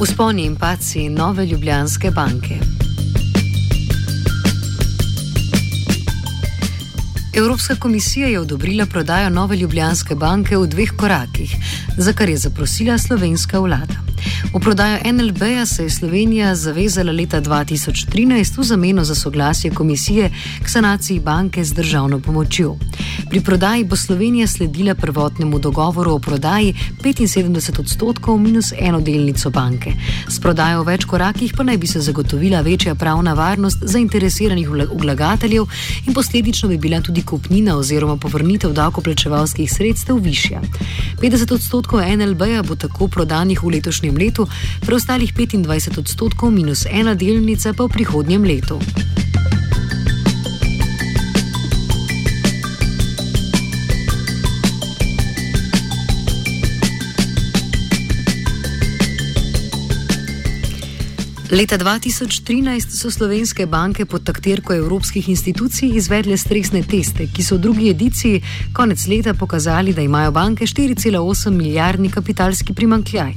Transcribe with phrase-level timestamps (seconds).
[0.00, 2.58] Usponi in paci nove Ljubljanske banke.
[7.34, 11.56] Evropska komisija je odobrila prodajo nove Ljubljanske banke v dveh korakih,
[11.96, 14.03] za kar je zaprosila slovenska vlada.
[14.52, 20.30] V prodajo NLB-ja se je Slovenija zavezala leta 2013 v zameno za soglasje komisije
[20.62, 22.76] k sanaciji banke z državno pomočjo.
[23.30, 29.92] Pri prodaji bo Slovenija sledila prvotnemu dogovoru o prodaji 75 odstotkov minus eno delnico banke.
[30.28, 35.64] S prodajo v več korakih pa naj bi se zagotovila večja pravna varnost zainteresiranih vlagateljev
[36.06, 40.60] in posledično bi bila tudi kupnina oziroma povrnitev davkoplačevalskih sredstev višja.
[41.22, 44.33] 50 odstotkov NLB-ja bo tako prodanih v letošnjem letu,
[44.82, 48.82] preostalih 25 odstotkov minus ena delnica pa v prihodnjem letu.
[61.54, 67.62] Leta 2013 so slovenske banke pod taktirko evropskih institucij izvedle stresne teste, ki so v
[67.62, 68.40] drugi ediciji
[68.74, 73.32] konec leta pokazali, da imajo banke 4,8 milijardni kapitalski primankljaj.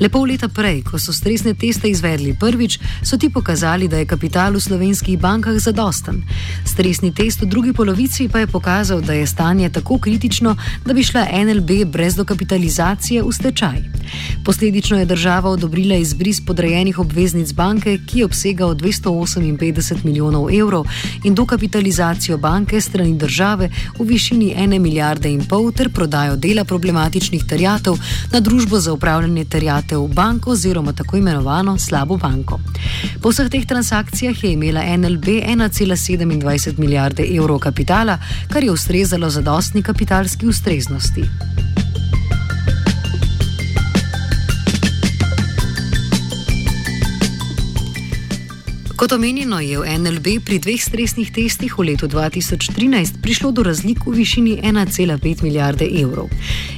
[0.00, 4.08] Le pol leta prej, ko so stresne teste izvedli prvič, so ti pokazali, da je
[4.08, 6.22] kapital v slovenskih bankah zadosten.
[6.64, 10.56] Stresni test v drugi polovici pa je pokazal, da je stanje tako kritično,
[10.86, 13.84] da bi šla NLB brez dokapitalizacije v stečaj.
[14.44, 20.86] Posledično je država odobrila izbris podrejenih obveznic banke, ki je obsegal 258 milijonov evrov
[21.24, 27.44] in dokapitalizacijo banke strani države v višini 1 milijarde in pol ter prodajo dela problematičnih
[27.44, 27.98] terjatev
[28.32, 32.60] na družbo za upravljanje terjatev banko oziroma tako imenovano slabo banko.
[33.22, 38.18] Po vseh teh transakcijah je imela NLB 1,27 milijarde evrov kapitala,
[38.52, 41.24] kar je ustrezalo zadostni kapitalski ustreznosti.
[49.00, 54.04] Kot omenjeno, je v NLB pri dveh stresnih testih v letu 2013 prišlo do razlik
[54.04, 56.28] v višini 1,5 milijarde evrov.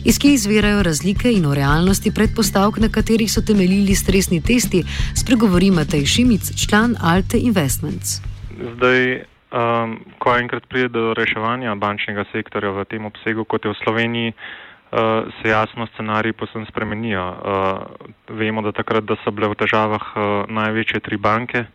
[0.07, 4.87] Iz kje izvirajo razlike in o realnosti predpostavk, na katerih so temeljili stresni testi,
[5.19, 8.23] spregovori Matej Šimic, član Alte Investments.
[8.55, 13.81] Zdaj, um, ko enkrat pride do reševanja bančnega sektorja v tem obsegu, kot je v
[13.83, 17.27] Sloveniji, uh, se jasno scenariji posebno spremenijo.
[17.27, 21.67] Uh, vemo, da takrat, da so bile v težavah uh, največje tri banke.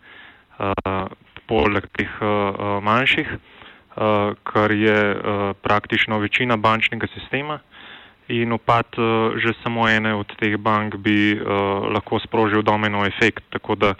[0.57, 1.06] Uh,
[1.47, 4.97] poleg teh uh, manjših, uh, kar je
[5.62, 7.59] praktično večina bančnega sistema
[8.28, 8.85] in upad
[9.40, 11.40] že samo ene od teh bank bi
[11.94, 13.94] lahko sprožil domino efekt, tako da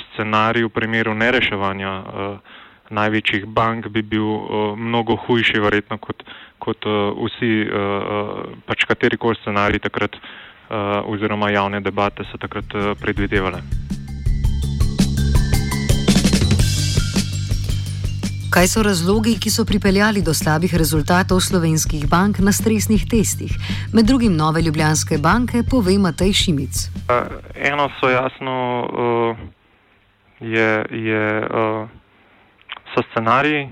[0.00, 1.92] scenarij v primeru nereševanja
[2.90, 6.22] največjih bank bi bil uh, mnogo hujši verjetno kot,
[6.58, 12.94] kot uh, vsi, uh, pač katerikoli scenarij takrat uh, oziroma javne debate so takrat uh,
[13.00, 13.85] predvidevale.
[18.56, 23.52] Kaj so razlogi, ki so pripeljali do slabih rezultatov slovenskih bank na stresnih testih?
[23.92, 26.74] Med drugim nove Ljubljanske banke, pove Matej Šimic.
[26.88, 29.36] Uh, eno so jasno, uh,
[30.40, 31.88] je, je, uh,
[32.94, 33.68] so scenariji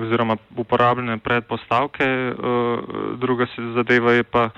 [0.00, 2.06] oziroma uporabljene predpostavke,
[3.16, 4.48] druga zadeva je pa,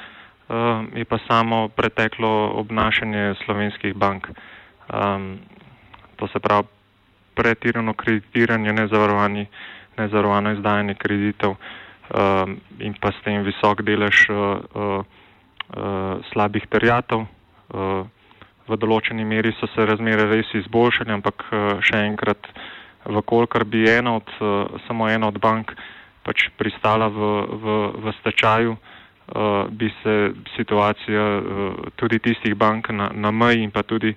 [0.94, 4.28] je pa samo preteklo obnašanje slovenskih bank.
[4.92, 5.38] Um,
[6.16, 6.68] to se pravi,
[7.34, 14.36] pretirano kreditiranje, nezarovano izdajanje kreditov um, in pa s tem visok delež uh,
[14.74, 15.04] uh,
[15.76, 17.26] uh, slabih terjatov.
[17.72, 18.04] Uh,
[18.68, 22.46] v določeni meri so se razmere res izboljšale, ampak uh, še enkrat,
[23.02, 25.74] vkolikor bi ena od, uh, samo ena od bank
[26.22, 33.10] pač pristala v, v, v stečaju, uh, bi se situacija uh, tudi tistih bank na,
[33.10, 34.14] na meji in pa tudi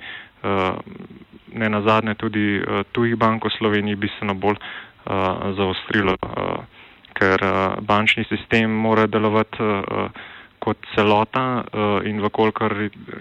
[1.56, 6.18] ne na zadnje tudi uh, tujih bank v Sloveniji bistveno bolj uh, zaostrilo,
[7.16, 7.40] ker
[7.82, 9.64] bančni sistem mora delovati
[10.60, 11.64] kot celota
[12.04, 12.74] in vkolikor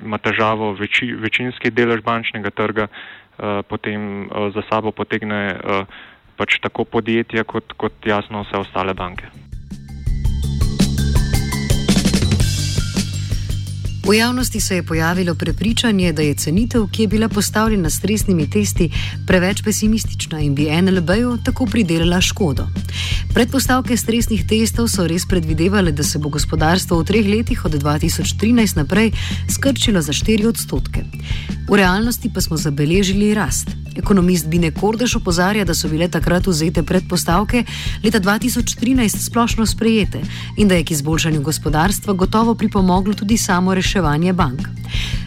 [0.03, 2.89] ima težavo veči, večinski delež bančnega trga,
[3.69, 4.27] potem
[4.57, 5.61] za sabo potegne
[6.37, 9.31] pač tako podjetja kot, kot jasno vse ostale banke.
[14.05, 18.51] V javnosti se je pojavilo prepričanje, da je cenitev, ki je bila postavljena s stresnimi
[18.51, 18.91] testi,
[19.27, 22.67] preveč pesimistična in bi NLB-ju tako pridelala škodo.
[23.35, 28.79] Predpostavke stresnih testov so res predvidevale, da se bo gospodarstvo v treh letih od 2013
[28.79, 29.11] naprej
[29.51, 31.03] skrčilo za 4 odstotke.
[31.67, 33.75] V realnosti pa smo zabeležili rast.
[33.99, 37.65] Ekonomist Bine Kordež opozarja, da so bile takrat vzete predpostavke
[38.05, 40.23] leta 2013 splošno sprejete
[40.57, 44.69] in da je k izboljšanju gospodarstva gotovo pripomoglo tudi samo reševanje bank.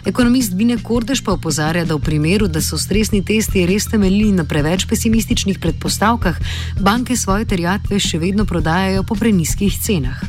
[0.05, 4.43] Ekonomist Bine Kordež pa opozarja, da v primeru, da so stresni testi res temeljili na
[4.47, 6.37] preveč pesimističnih predpostavkah,
[6.79, 10.21] banke svoje terjatve še vedno prodajajo po preniskih cenah.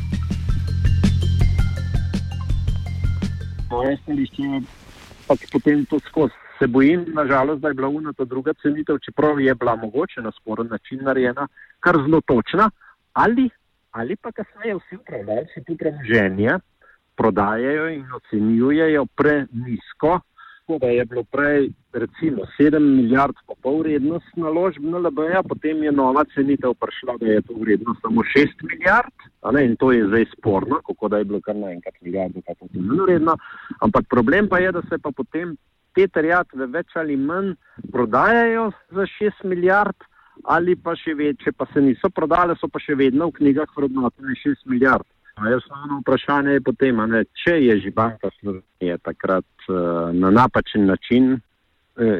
[3.69, 4.61] Moje stališče je
[5.27, 9.55] pač potem to skozi se bojim, nažalost, da je bila unata druga cenitev, čeprav je
[9.55, 11.47] bila mogoče na sporen način narejena,
[11.79, 12.69] kar zelo točna,
[13.13, 13.49] ali,
[13.91, 16.59] ali pa kasneje vsi upravljalci tu premoženja
[17.15, 20.19] prodajajo in ocenjujejo prenisko,
[20.77, 25.91] da je bilo prej recimo 7 milijard pa pol vrednost naložb na LBA, potem je
[25.91, 29.15] nova cenitev prišla, da je to vredno samo 6 milijard,
[29.53, 32.81] ne, in to je zdaj sporno, kako da je bilo kar naenkrat milijardo, pa potem
[32.91, 33.37] ni vredno,
[33.79, 35.57] ampak problem pa je, da se pa potem
[35.95, 37.53] te terjatve več ali manj
[37.91, 39.95] prodajajo za 6 milijard,
[40.43, 43.73] ali pa še več, če pa se niso prodale, so pa še vedno v knjigah
[43.75, 45.07] vrednotene 6 milijard.
[45.47, 51.33] Osnovno vprašanje je potem, ne, če je že banka Slovenije takrat uh, na napačen način
[51.33, 51.39] uh,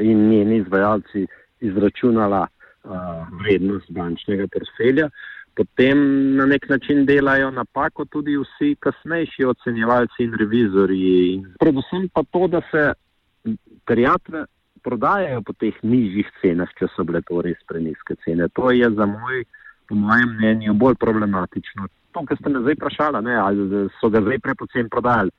[0.01, 1.25] in njeni izvajalci
[1.59, 2.91] izračunala uh,
[3.41, 5.09] vrednost bančnega portfelja,
[5.55, 5.99] potem
[6.35, 11.41] na nek način delajo napako tudi vsi kasnejši ocenjevalci in revizori.
[11.59, 12.93] Predvsem pa to, da se
[13.85, 14.45] terjatve
[14.83, 18.47] prodajajo po teh nižjih cenah, če so bile to res preniske cene.
[18.55, 19.43] To je za moj,
[19.89, 21.89] po mojem mnenju, bolj problematično.
[22.11, 25.31] To, kar ste me zdaj vprašali, ali so ga zdaj prepocen prodajali.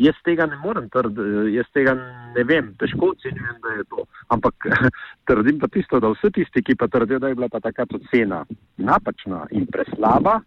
[0.00, 1.94] Jaz tega ne morem trditi, jaz tega
[2.34, 4.04] ne vem, težko ocenjujem, da je to.
[4.34, 4.66] Ampak
[5.28, 8.42] trdim pa tisto, da vse tisti, ki pa trdijo, da je bila pa takrat cena
[8.76, 10.40] napačna in preslaba,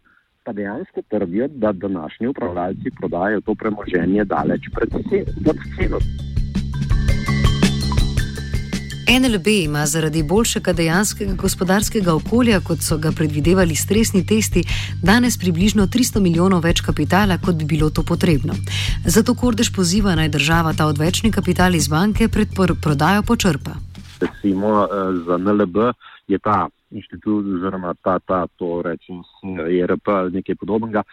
[0.44, 6.04] pa dejansko trdijo, da današnji upravljalci prodajajo to premoženje daleč pred ceno.
[9.20, 14.64] NLB ima zaradi boljšega dejanskega gospodarskega okolja, kot so ga predvidevali stresni testi,
[15.04, 18.58] danes približno 300 milijonov več kapitala, kot bi bilo to potrebno.
[19.06, 23.78] Zato Kordež poziva naj država ta odvečni kapital iz banke pred prodajo počrpa.
[24.22, 24.90] Recimo eh,
[25.28, 25.78] za NLB
[26.28, 29.22] je ta inštitut, oziroma ta, ta to rečem,
[29.82, 31.04] ERP ali nekaj podobnega.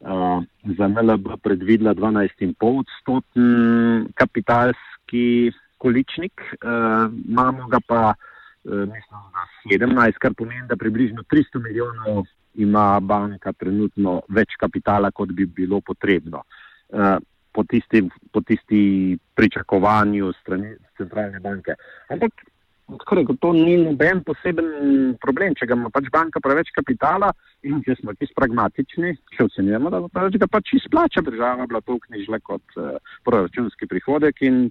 [0.00, 0.44] Uh,
[0.76, 10.18] za NLB predvidela 12,5 odstotni kapitalski količnik, uh, imamo ga pa, uh, mislim, da 17,
[10.18, 16.42] kar pomeni, da približno 300 milijonov ima banka trenutno več kapitala, kot bi bilo potrebno.
[16.88, 17.16] Uh,
[17.52, 18.02] po, tisti,
[18.32, 21.74] po tisti pričakovanju strani centralne banke.
[22.12, 22.44] Ampak
[22.86, 27.32] Rekel, to ni noben poseben problem, če ima pač banka preveč kapitala
[27.66, 31.96] in če smo čisto pragmatični, če ocenjujemo, da pač ga pač izplača država, bila to
[32.04, 32.94] knjižila kot uh,
[33.26, 34.68] proračunski prihodek in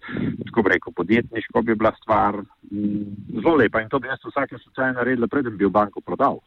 [0.48, 4.96] tako rekel, podjetniško bi bila stvar mm, zelo lepa in to bi jaz vsake socialne
[5.02, 6.40] naredila, preden bi v banko prodal.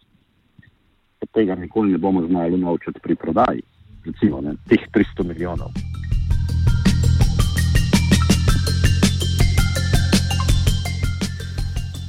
[1.21, 3.67] Od tega nikoli ne bomo znali naučiti pri prodaji,
[4.09, 5.77] recimo ne, teh 300 milijonov.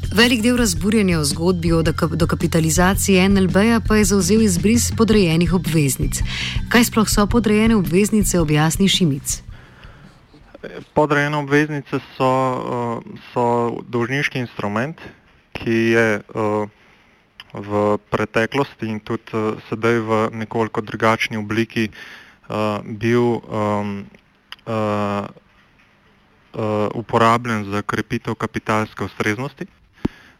[0.09, 6.23] Velik del razburjenja o zgodbi o dokapitalizaciji NLB-ja pa je zauzel izbris podrejenih obveznic.
[6.73, 9.43] Kaj sploh so podrejene obveznice, objasni Šimic?
[10.97, 13.45] Podrejene obveznice so, uh, so
[13.85, 14.97] dolžniški instrument,
[15.53, 16.65] ki je uh,
[17.53, 21.91] v preteklosti in tudi uh, sedaj v nekoliko drugačni obliki
[22.97, 24.07] bil um,
[26.97, 29.67] uporabljen za krepitev kapitalske ustreznosti.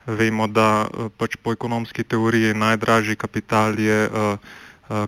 [0.09, 4.37] Vemo, da eh, pač po ekonomski teoriji najdražji kapital je uh,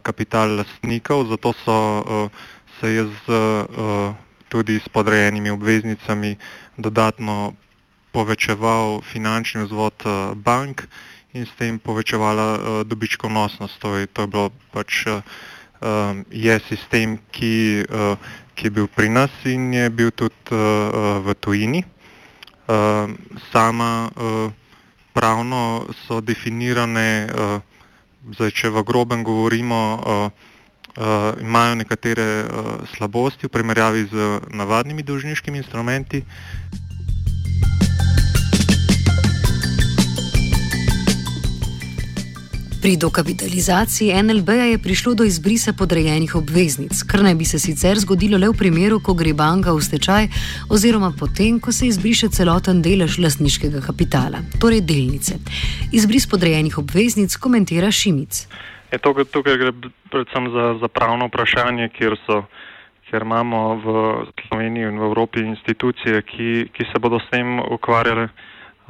[0.04, 2.30] kapital lastnikov, zato so, uh,
[2.80, 4.14] se je z, uh,
[4.50, 6.38] tudi s podrejenimi obveznicami
[6.78, 7.54] dodatno
[8.12, 10.86] povečeval finančni vzvod uh, bank
[11.34, 13.80] in s tem povečevala uh, dobičkonosnost.
[13.82, 15.26] To je, to je bilo pač uh,
[16.30, 17.82] je sistem, ki,
[18.54, 20.54] ki je bil pri nas in je bil tudi
[21.26, 21.82] v tujini.
[23.50, 24.14] Sama
[25.14, 27.62] pravno so definirane, uh,
[28.36, 30.50] zdaj, če v grobem govorimo, uh,
[30.98, 36.24] uh, imajo nekatere uh, slabosti v primerjavi z navadnimi dolžniškimi instrumenti.
[42.82, 48.40] Pri dokapitalizaciji NLB-ja je prišlo do izbrisa podrejenih obveznic, kar naj bi se sicer zgodilo
[48.42, 50.26] le v primeru, ko gre banka v stečaj
[50.66, 55.38] oziroma potem, ko se izbriše celoten delež lasniškega kapitala, torej delnice.
[55.94, 58.48] Izbris podrejenih obveznic komentira Šimic.
[58.90, 59.78] Je to, tukaj gre
[60.10, 62.42] predvsem za, za pravno vprašanje, kjer, so,
[63.12, 63.86] kjer imamo v
[64.48, 68.32] Sloveniji in v Evropi institucije, ki, ki se bodo s tem ukvarjale.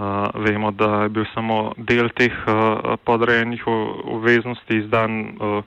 [0.02, 5.62] Uh, vemo, da je bil samo del teh uh, podrejenih obveznosti izdan uh,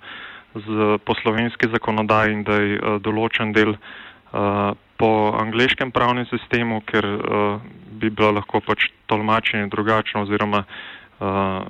[0.54, 7.06] z poslovenski zakonodaji in da je uh, določen del uh, po angliškem pravnem sistemu, ker
[7.06, 7.62] uh,
[7.94, 11.62] bi bilo lahko pač tolmačenje drugačno oziroma uh,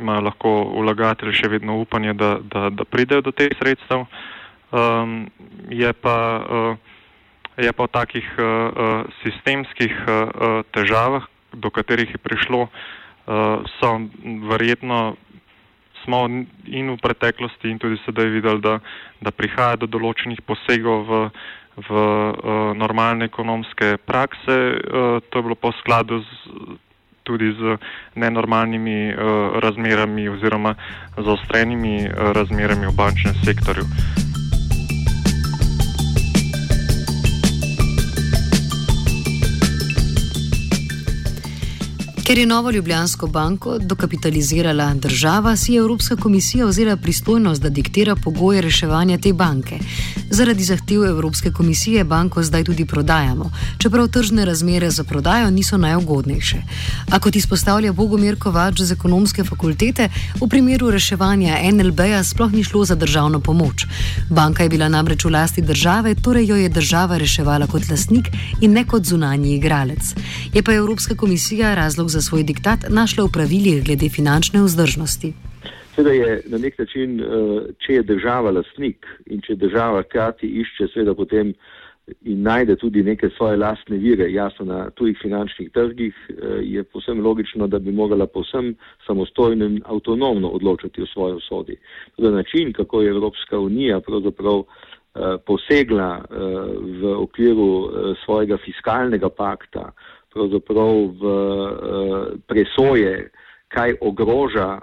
[0.00, 4.08] imajo lahko vlagatelji še vedno upanje, da, da, da pridejo do teh sredstev.
[4.74, 5.28] Um,
[5.70, 6.98] je pa uh,
[7.58, 13.90] je pa v takih uh, sistemskih uh, težavah, do katerih je prišlo, uh, so
[14.48, 15.16] verjetno
[16.04, 16.24] smo
[16.66, 18.78] in v preteklosti in tudi sedaj videli, da,
[19.20, 21.20] da prihaja do določenih posegov v,
[21.84, 24.56] v uh, normalne ekonomske prakse.
[24.78, 26.78] Uh, to je bilo po skladu z,
[27.28, 27.76] tudi z
[28.16, 30.76] nenormalnimi uh, razmerami oziroma
[31.16, 34.27] zaostrenimi uh, razmerami v bančnem sektorju.
[42.28, 48.16] Ker je novo Ljubljansko banko dokapitalizirala država, si je Evropska komisija vzela pristojnost, da diktira
[48.16, 49.78] pogoje reševanja te banke.
[50.30, 56.56] Zaradi zahtev Evropske komisije banko zdaj tudi prodajamo, čeprav tržne razmere za prodajo niso najugodnejše.
[57.10, 60.08] A kot izpostavlja Bogomir Kovač z ekonomske fakultete,
[60.40, 63.86] v primeru reševanja NLB-ja sploh ni šlo za državno pomoč.
[64.30, 68.28] Banka je bila namreč v lasti države, torej jo je država reševala kot lasnik
[68.60, 70.14] in ne kot zunanji igralec.
[70.54, 75.32] Je pa Evropska komisija razlog za svoj diktat našla v pravilih glede finančne vzdržnosti.
[75.98, 77.26] Seveda je na nek način, eh,
[77.78, 81.54] če je država lasnik in če država hkrati išče, seveda potem
[82.22, 87.22] in najde tudi neke svoje lastne vire, jasno na tujih finančnih trgih, eh, je posebno
[87.22, 91.76] logično, da bi mogla posem samostojno in avtonomno odločati o svoji usodi.
[92.16, 96.24] Tudi način, kako je Evropska unija pravzaprav eh, posegla
[97.00, 97.90] v okviru
[98.24, 99.90] svojega fiskalnega pakta,
[100.32, 101.32] pravzaprav v
[102.46, 103.30] presoje,
[103.68, 104.78] kaj ogroža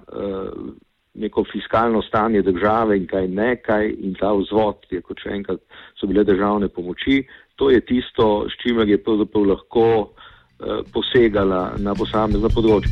[1.15, 5.61] neko fiskalno stanje države in kaj ne, kaj in ta vzvod, je kot še enkrat
[5.99, 7.23] so bile državne pomoči,
[7.55, 12.91] to je tisto, s čimer je pravzaprav lahko eh, posegala na posamezna področja.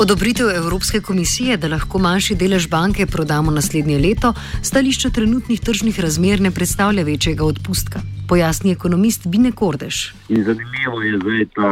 [0.00, 4.32] Odobritev Evropske komisije, da lahko manjši delež banke prodamo naslednje leto,
[4.64, 8.00] stališče trenutnih tržnih razmer ne predstavlja večjega odpustka.
[8.30, 10.14] Pojasni ekonomist Bine Kordež.
[10.30, 11.70] In zanimivo je zdaj ta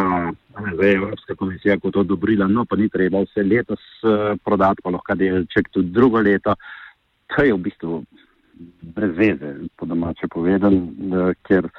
[0.75, 5.15] zdaj Evropska komisija kot odobrila, no pa ni treba vse letos uh, prodati, pa lahko
[5.15, 6.55] delček tudi drugo leto.
[7.35, 8.03] To je v bistvu
[8.83, 10.81] brez veze, po domače povedan,
[11.47, 11.73] ker uh,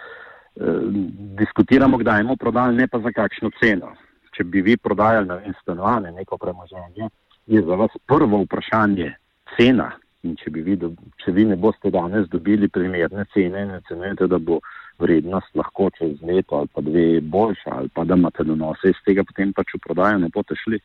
[1.40, 3.94] diskutiramo, kdaj bomo prodali, ne pa za kakšno ceno.
[4.36, 7.10] Če bi vi prodajali na en stanovanje, neko premoženje,
[7.48, 9.12] je za vas prvo vprašanje
[9.58, 9.92] cena.
[10.28, 10.76] In če, vi,
[11.24, 14.58] če vi ne boste danes dobili primerne cene, ne cenujete, da bo
[15.00, 19.24] vrednost lahko čez leto ali pa dve boljša ali pa da imate donose iz tega,
[19.24, 20.80] potem pač v prodajo ne boste šli.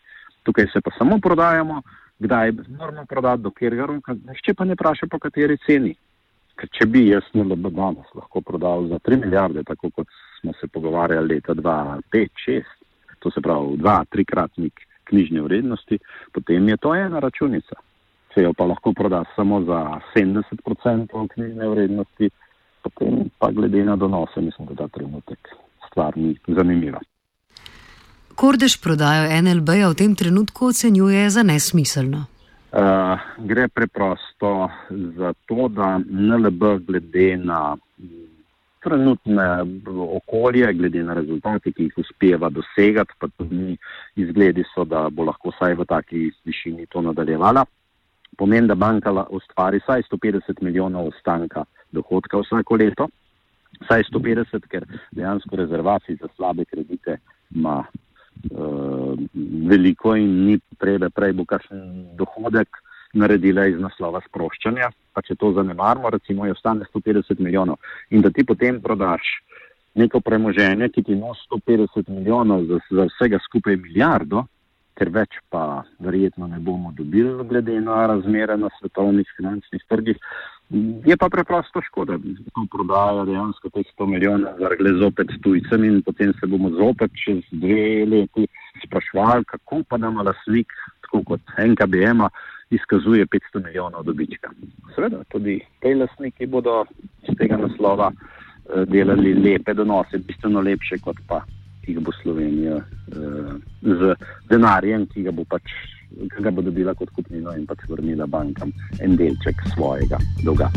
[0.46, 1.80] Tukaj se pa samo prodajamo,
[2.22, 5.94] kdaj moramo prodati, do katerega roka, nihče pa ne vpraša po kateri ceni.
[6.54, 10.68] Ker če bi jaz NLB danes lahko prodal za 3 milijarde, tako kot smo se
[10.70, 12.70] pogovarjali leta 2005-2006,
[13.18, 15.98] to se pravi dva, trikratnik knjižne vrednosti,
[16.32, 17.80] potem je to ena računica.
[18.34, 19.80] Če jo pa lahko proda samo za
[20.16, 22.30] 70% knjižne vrednosti,
[22.82, 25.54] potem pa glede na donose, mislim, da ta trenutek
[25.86, 27.00] stvar ni zanimiva.
[28.34, 32.24] Kordež prodajo NLB-ja v tem trenutku ocenjuje za nesmiselno.
[32.74, 37.76] Uh, gre preprosto za to, da NLB glede na
[38.82, 39.46] trenutne
[40.18, 43.76] okolje, glede na rezultate, ki jih uspeva dosegati, pa tudi
[44.18, 47.64] izgledi so, da bo lahko vsaj v taki višini to nadaljevala,
[48.38, 53.08] pomeni, da banka ustvari vsaj 150 milijonov ostanka dohodka vsako leto,
[53.84, 57.18] vsaj 150, ker dejansko rezervacij za slabe kredite
[57.54, 59.14] ima uh,
[59.70, 61.84] veliko in ni potrebe, prej bo kakšen
[62.18, 62.80] dohodek
[63.14, 67.78] naredila iz naslova sproščanja, pa če to zanemarimo, recimo, je ostane 150 milijonov.
[68.10, 69.22] In da ti potem prodaš
[69.94, 74.44] neko premoženje, ki ti nosi 150 milijonov za, za vsega skupaj milijardo,
[74.98, 80.18] ker več pa verjetno ne bomo dobili glede na razmere na svetovnih finančnih trgih,
[81.04, 86.02] je pa preprosto škoda, da to prodaja dejansko teh 100 milijonov zargle zopet tujcem in
[86.02, 88.46] potem se bomo zopet čez dve leti
[88.86, 90.72] sprašvali, kako pa nam lasnik,
[91.02, 92.30] tako kot NKBM-a,
[92.70, 94.50] izkazuje 500 milijonov dobička.
[94.94, 96.84] Seveda, tudi te lasniki bodo
[97.28, 101.44] z tega naslova eh, delali lepe donose, bistveno lepše kot pa
[101.84, 104.14] ki jih bo Slovenija eh, z
[104.50, 105.68] denarjem, ki ga bo pač
[106.14, 110.70] ki ga bo dobila kot kupnino in pač vrnila bankam en delček svojega dolga.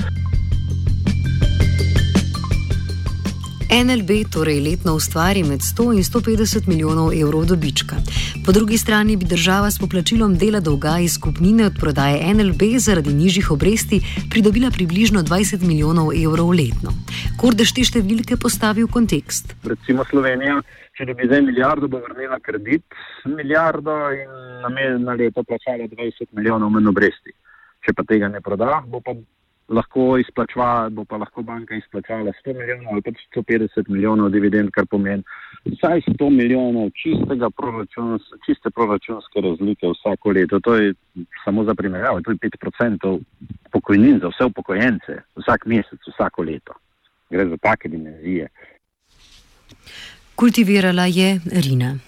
[3.68, 7.98] NLB torej letno ustvari med 100 in 150 milijonov evrov dobička.
[8.46, 13.14] Po drugi strani bi država s poplačilom dela dolga iz kupnine od prodaje NLB zaradi
[13.14, 16.96] nižjih obresti pridobila približno 20 milijonov evrov letno.
[17.38, 19.52] Kordež te številke postavi v kontekst.
[19.68, 20.62] Recimo Slovenija,
[20.98, 22.84] če dobi zdaj milijardo, bo vrnila kredit
[23.30, 24.32] milijardo in
[24.64, 27.34] na, me, na leto plačala 20 milijonov manj obresti.
[27.86, 29.14] Če pa tega ne proda, bo pa
[29.78, 34.88] lahko izplačala, bo pa lahko banka izplačala 100 milijonov ali pa 150 milijonov dividend, kar
[34.90, 35.24] pomeni
[35.68, 40.60] vsaj 100 milijonov čistega proračuns, čiste proračunske razlike vsako leto.
[40.66, 40.94] To je
[41.44, 43.20] samo za primerjavo, to je 5%
[43.72, 46.74] pokojnin za vse upokojence vsak mesec, vsako leto.
[47.30, 48.48] Gre za take dimenzije.
[50.38, 52.08] Kultivirala je Rina.